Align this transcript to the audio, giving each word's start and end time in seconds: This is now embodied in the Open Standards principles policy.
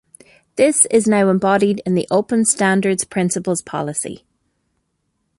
This 0.55 0.87
is 0.89 1.05
now 1.07 1.29
embodied 1.29 1.79
in 1.85 1.93
the 1.93 2.07
Open 2.09 2.43
Standards 2.43 3.03
principles 3.03 3.61
policy. 3.61 4.25